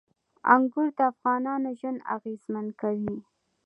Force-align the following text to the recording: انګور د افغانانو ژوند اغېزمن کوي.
انګور 0.53 0.87
د 0.97 0.99
افغانانو 1.11 1.69
ژوند 1.79 1.99
اغېزمن 2.15 2.65
کوي. 2.81 3.15